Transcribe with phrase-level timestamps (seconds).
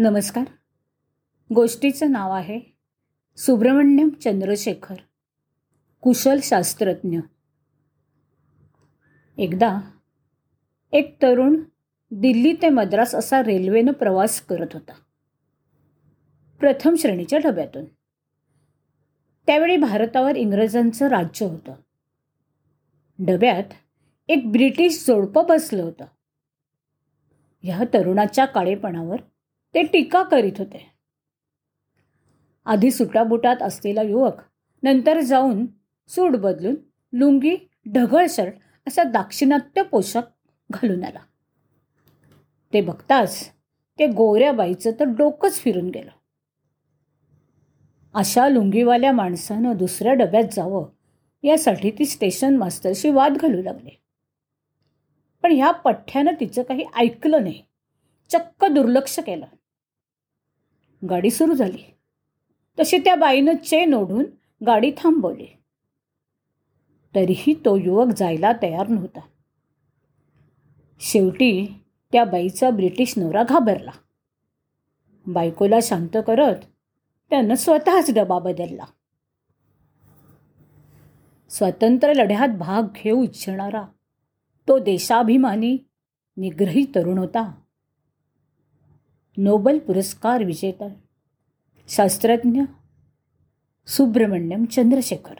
[0.00, 0.44] नमस्कार.
[1.54, 2.60] गोष्टीचं नाव आहे
[3.36, 4.94] सुब्रमण्यम चंद्रशेखर
[6.00, 7.18] कुशल शास्त्रज्ञ.
[9.38, 9.80] एकदा
[10.92, 11.62] एक तरुण
[12.10, 14.92] दिल्ली ते मद्रास असा रेल्वेनं प्रवास करत होता.
[16.60, 17.84] प्रथम श्रेणीच्या डब्यातून
[19.46, 21.74] त्यावेळी भारतावर इंग्रजांचं राज्य होतं.
[23.18, 23.64] डब्यात
[24.28, 26.04] एक ब्रिटिश जोडपं बसलं होतं.
[27.62, 29.16] ह्या तरुणाच्या काळेपणावर
[29.74, 30.92] ते टीका करीत होते.
[32.64, 34.34] आधी सुटाबुटात असलेला युवक
[34.82, 35.66] नंतर जाऊन
[36.08, 36.74] सूट बदलून
[37.12, 37.56] लुंगी
[37.92, 38.54] ढगळ शर्ट
[38.88, 40.22] असा दाक्षिणात्य पोशाख
[40.70, 41.18] घालून आला.
[42.72, 43.52] ते बघताच
[43.98, 46.10] ते गोऱ्या बाईचं तर डोकंच फिरून गेलं.
[48.14, 50.88] अशा लुंगीवाल्या माणसानं दुसऱ्या डब्यात जावं
[51.42, 54.02] यासाठी ती स्टेशन मास्तरशी वाद घालू लागले.
[55.42, 57.62] पण ह्या पठ्ठ्यानं तिचं काही ऐकलं नाही.
[58.30, 59.46] चक्क दुर्लक्ष केलं.
[61.10, 61.94] गाडी सुरू झाली.
[62.78, 64.24] तशी त्या बाईनं चेन ओढून
[64.66, 65.46] गाडी थांबवली.
[67.14, 69.20] तरीही तो युवक जायला तयार नव्हता.
[71.00, 73.90] शेवटी त्या बाईचा ब्रिटिश नवरा घाबरला.
[75.26, 76.56] बायकोला शांत करत
[77.30, 78.84] त्यानं स्वतःच डबा बदलला.
[81.50, 83.82] स्वातंत्र्य लढ्यात भाग घेऊ इच्छिणारा
[84.68, 85.78] तो देशाभिमानी
[86.36, 87.60] निग्रही तरुण होता.
[89.40, 90.88] नोबल पुरस्कार विजेता
[91.88, 92.60] शास्त्रज्ञ
[93.86, 95.34] सुब्रमण्यम चंद्रशेखर.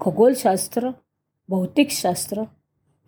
[0.00, 0.90] खगोलशास्त्र
[1.48, 2.42] भौतिकशास्त्र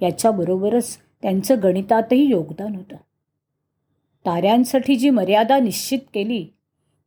[0.03, 2.97] याच्याबरोबरच त्यांचं गणितातही योगदान होतं.
[4.27, 6.47] ताऱ्यांसाठी जी मर्यादा निश्चित केली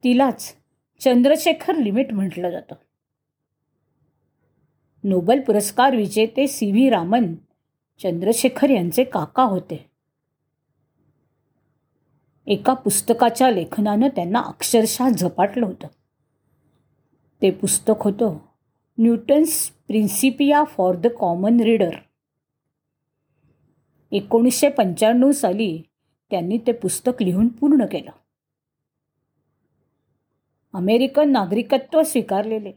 [0.04, 0.56] तिलाच
[1.00, 2.76] चंद्रशेखर लिमिट म्हटलं जातं.
[5.04, 7.36] नोबल पुरस्कार विजेते सी व्ही रामन
[8.04, 9.91] चंद्रशेखर यांचे काका होते.
[12.48, 15.88] एका पुस्तकाच्या लेखनानं त्यांना अक्षरशः झपाटलं होतं.
[17.42, 18.38] ते पुस्तक होतं
[18.98, 21.90] Newton's Principia for the common reader.
[24.12, 25.82] एकोणीसशे पंच्याण्णव साली
[26.32, 28.12] त्यांनी ते पुस्तक लिहून पूर्ण केलं.
[30.74, 32.72] अमेरिकन नागरिकत्व स्वीकारलेले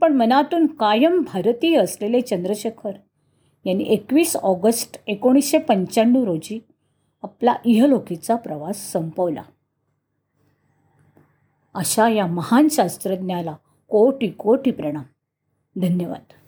[0.00, 2.92] पण मनातून कायम भारतीय असलेले चंद्रशेखर
[3.64, 6.60] यांनी एकवीस ऑगस्ट एकोणीसशे पंच्याण्णव रोजी
[7.22, 9.42] आपला इहलोकीचा प्रवास संपवला.
[11.74, 13.56] अशा या महान शास्त्रज्ञाला
[13.88, 15.04] कोटी कोटी प्रणाम.
[15.80, 16.41] धन्यवाद.